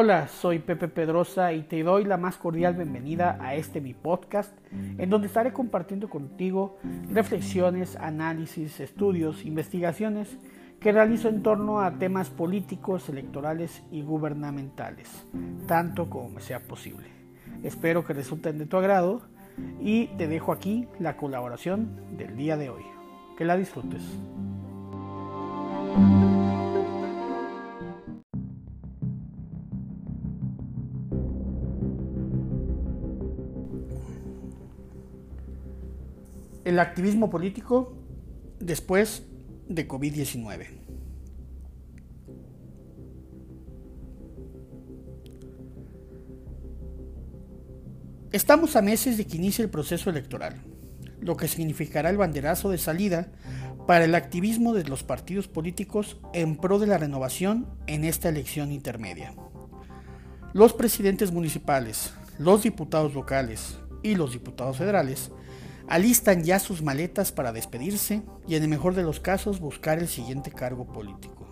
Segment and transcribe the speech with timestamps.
[0.00, 4.56] Hola, soy Pepe Pedrosa y te doy la más cordial bienvenida a este mi podcast,
[4.96, 6.78] en donde estaré compartiendo contigo
[7.10, 10.38] reflexiones, análisis, estudios, investigaciones
[10.78, 15.26] que realizo en torno a temas políticos, electorales y gubernamentales,
[15.66, 17.08] tanto como me sea posible.
[17.64, 19.22] Espero que resulten de tu agrado
[19.80, 22.84] y te dejo aquí la colaboración del día de hoy.
[23.36, 24.04] Que la disfrutes.
[36.78, 37.96] Activismo político
[38.60, 39.24] después
[39.68, 40.66] de COVID-19.
[48.30, 50.62] Estamos a meses de que inicie el proceso electoral,
[51.20, 53.32] lo que significará el banderazo de salida
[53.86, 58.70] para el activismo de los partidos políticos en pro de la renovación en esta elección
[58.70, 59.34] intermedia.
[60.52, 65.30] Los presidentes municipales, los diputados locales y los diputados federales
[65.88, 70.08] alistan ya sus maletas para despedirse y en el mejor de los casos buscar el
[70.08, 71.48] siguiente cargo político.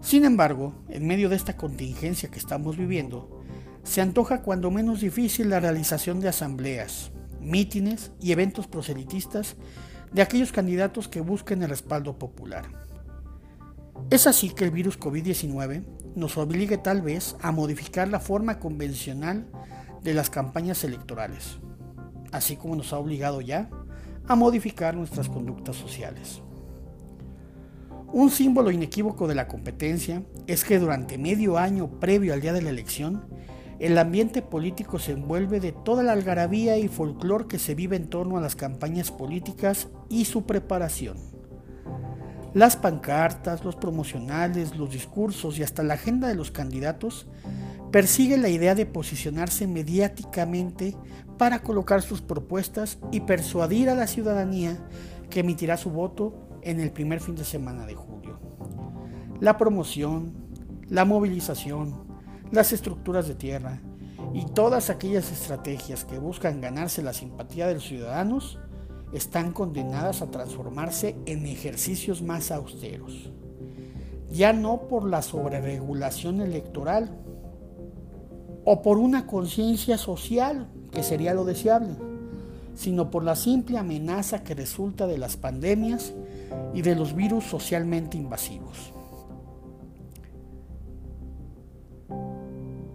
[0.00, 3.42] Sin embargo, en medio de esta contingencia que estamos viviendo,
[3.84, 9.56] se antoja cuando menos difícil la realización de asambleas, mítines y eventos proselitistas
[10.12, 12.64] de aquellos candidatos que busquen el respaldo popular.
[14.10, 15.84] Es así que el virus COVID-19
[16.16, 19.46] nos obligue tal vez a modificar la forma convencional
[20.02, 21.60] de las campañas electorales
[22.32, 23.68] así como nos ha obligado ya
[24.26, 26.42] a modificar nuestras conductas sociales.
[28.12, 32.62] Un símbolo inequívoco de la competencia es que durante medio año previo al día de
[32.62, 33.24] la elección,
[33.78, 38.08] el ambiente político se envuelve de toda la algarabía y folclor que se vive en
[38.08, 41.16] torno a las campañas políticas y su preparación.
[42.52, 47.28] Las pancartas, los promocionales, los discursos y hasta la agenda de los candidatos
[47.90, 50.96] persigue la idea de posicionarse mediáticamente
[51.38, 54.78] para colocar sus propuestas y persuadir a la ciudadanía
[55.28, 58.38] que emitirá su voto en el primer fin de semana de julio.
[59.40, 60.34] La promoción,
[60.88, 62.04] la movilización,
[62.52, 63.80] las estructuras de tierra
[64.34, 68.58] y todas aquellas estrategias que buscan ganarse la simpatía de los ciudadanos
[69.12, 73.32] están condenadas a transformarse en ejercicios más austeros.
[74.30, 77.18] Ya no por la sobreregulación electoral,
[78.64, 81.94] o por una conciencia social, que sería lo deseable,
[82.74, 86.12] sino por la simple amenaza que resulta de las pandemias
[86.74, 88.92] y de los virus socialmente invasivos.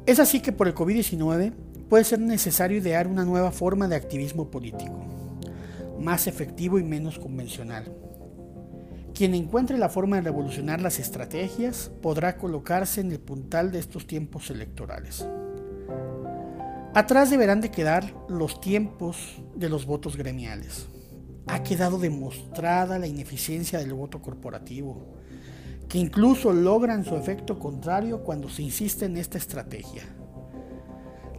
[0.06, 1.54] Es así que por el COVID-19
[1.90, 5.04] puede ser necesario idear una nueva forma de activismo político,
[6.00, 7.92] más efectivo y menos convencional.
[9.16, 14.06] Quien encuentre la forma de revolucionar las estrategias podrá colocarse en el puntal de estos
[14.06, 15.26] tiempos electorales.
[16.94, 20.88] Atrás deberán de quedar los tiempos de los votos gremiales.
[21.48, 25.16] Ha quedado demostrada la ineficiencia del voto corporativo,
[25.90, 30.04] que incluso logran su efecto contrario cuando se insiste en esta estrategia.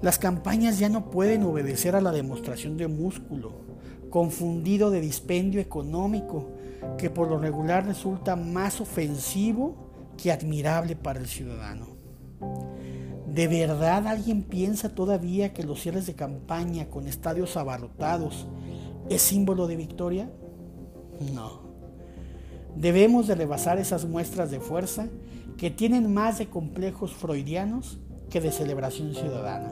[0.03, 3.65] Las campañas ya no pueden obedecer a la demostración de músculo,
[4.11, 6.51] confundido de dispendio económico,
[6.99, 11.96] que por lo regular resulta más ofensivo que admirable para el ciudadano.
[13.37, 18.47] ¿De verdad alguien piensa todavía que los cierres de campaña con estadios abarrotados
[19.11, 20.31] es símbolo de victoria?
[21.35, 21.61] No.
[22.77, 25.09] Debemos de rebasar esas muestras de fuerza
[25.59, 27.99] que tienen más de complejos freudianos
[28.31, 29.71] que de celebración ciudadana.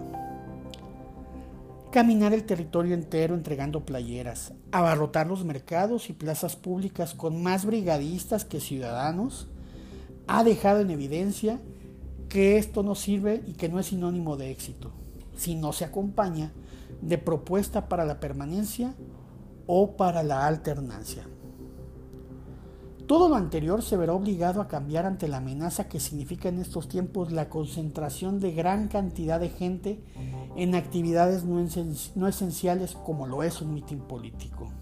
[1.91, 8.44] Caminar el territorio entero entregando playeras, abarrotar los mercados y plazas públicas con más brigadistas
[8.44, 9.48] que ciudadanos,
[10.26, 11.60] ha dejado en evidencia
[12.34, 14.91] que esto no sirve y que no es sinónimo de éxito,
[15.37, 16.50] si no se acompaña
[17.00, 18.93] de propuesta para la permanencia
[19.69, 21.28] o para la alternancia.
[23.07, 26.89] Todo lo anterior se verá obligado a cambiar ante la amenaza que significa en estos
[26.89, 30.03] tiempos la concentración de gran cantidad de gente
[30.57, 34.72] en actividades no, esenciales como lo es un mitin político.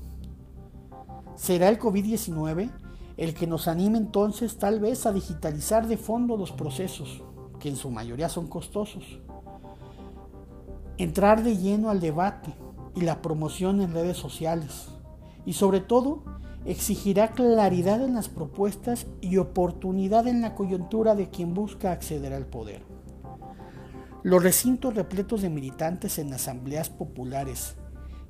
[1.36, 2.70] ¿Será el COVID-19
[3.18, 7.22] el que nos anime entonces tal vez a digitalizar de fondo los procesos,
[7.62, 9.04] que en su mayoría son costosos.
[10.98, 12.52] Entrar de lleno al debate
[12.96, 14.88] y la promoción en redes sociales.
[15.46, 16.24] Y sobre todo,
[16.64, 22.46] exigirá claridad en las propuestas y oportunidad en la coyuntura de quien busca acceder al
[22.46, 22.82] poder.
[24.24, 27.76] Los recintos repletos de militantes en asambleas populares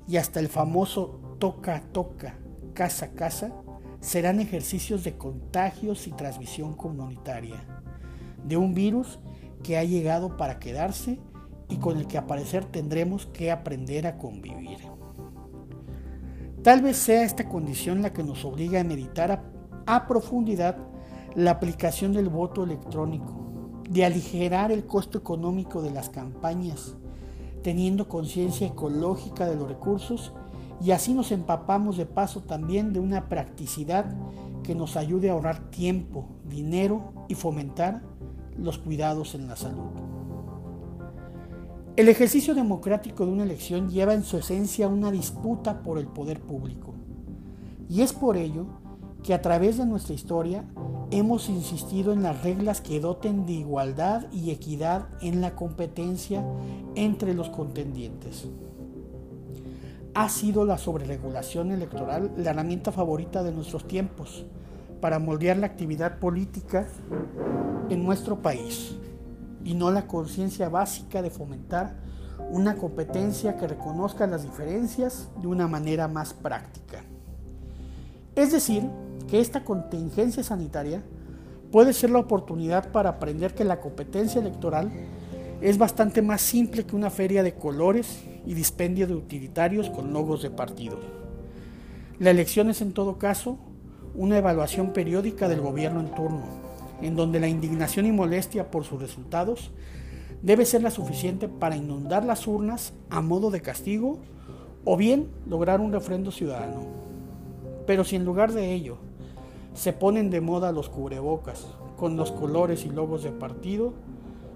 [0.07, 2.37] y hasta el famoso toca toca,
[2.75, 3.51] casa casa,
[3.99, 7.72] serán ejercicios de contagios y transmisión comunitaria
[8.45, 9.19] de un virus
[9.63, 11.19] que ha llegado para quedarse
[11.69, 14.79] y con el que a parecer tendremos que aprender a convivir.
[16.61, 19.43] Tal vez sea esta condición la que nos obliga a meditar a,
[19.85, 20.77] a profundidad
[21.35, 26.95] la aplicación del voto electrónico, de aligerar el costo económico de las campañas,
[27.63, 30.33] teniendo conciencia ecológica de los recursos
[30.81, 34.05] y así nos empapamos de paso también de una practicidad
[34.63, 38.01] que nos ayude a ahorrar tiempo, dinero y fomentar
[38.57, 39.91] los cuidados en la salud.
[41.95, 46.39] El ejercicio democrático de una elección lleva en su esencia una disputa por el poder
[46.39, 46.95] público.
[47.87, 48.65] Y es por ello
[49.21, 50.65] que a través de nuestra historia
[51.11, 56.43] hemos insistido en las reglas que doten de igualdad y equidad en la competencia
[56.95, 58.47] entre los contendientes.
[60.15, 64.45] Ha sido la sobreregulación electoral la herramienta favorita de nuestros tiempos
[65.03, 66.87] para moldear la actividad política
[67.89, 68.95] en nuestro país
[69.65, 71.97] y no la conciencia básica de fomentar
[72.49, 77.03] una competencia que reconozca las diferencias de una manera más práctica.
[78.33, 78.83] Es decir,
[79.29, 81.03] que esta contingencia sanitaria
[81.69, 84.89] puede ser la oportunidad para aprender que la competencia electoral
[85.59, 90.41] es bastante más simple que una feria de colores y dispendio de utilitarios con logos
[90.41, 90.97] de partido.
[92.19, 93.59] La elección es en todo caso
[94.15, 96.43] una evaluación periódica del gobierno en turno,
[97.01, 99.71] en donde la indignación y molestia por sus resultados
[100.41, 104.19] debe ser la suficiente para inundar las urnas a modo de castigo
[104.85, 106.81] o bien lograr un refrendo ciudadano.
[107.87, 108.97] Pero si en lugar de ello
[109.73, 111.65] se ponen de moda los cubrebocas
[111.97, 113.93] con los colores y logos de partido,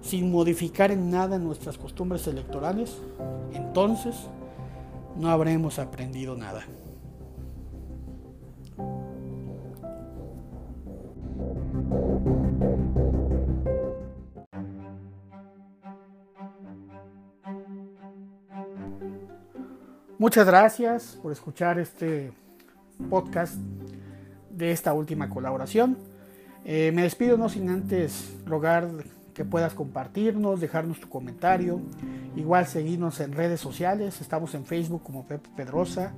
[0.02, 2.98] sin modificar en nada nuestras costumbres electorales,
[3.52, 4.14] entonces
[5.16, 6.64] no habremos aprendido nada.
[20.18, 22.32] Muchas gracias por escuchar este
[23.08, 23.54] podcast
[24.50, 25.96] de esta última colaboración.
[26.64, 28.90] Eh, me despido no sin antes rogar
[29.32, 31.80] que puedas compartirnos, dejarnos tu comentario,
[32.34, 36.12] igual seguirnos en redes sociales, estamos en Facebook como Pepe Pedrosa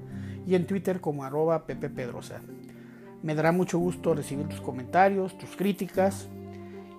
[0.47, 2.41] y en Twitter como arroba Pepe Pedrosa.
[3.23, 6.29] Me dará mucho gusto recibir tus comentarios, tus críticas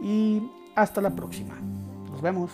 [0.01, 0.41] y
[0.75, 1.55] hasta la próxima.
[2.09, 2.51] Nos vemos.